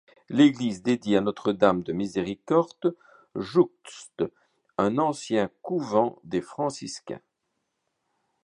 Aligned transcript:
L'église 0.29 0.81
dédiée 0.81 1.17
à 1.17 1.21
Notre-Dame-de-Miséricorde 1.21 2.95
jouxte 3.35 4.23
un 4.79 4.97
ancien 4.97 5.51
couvent 5.61 6.19
des 6.23 6.41
franciscains. 6.41 7.21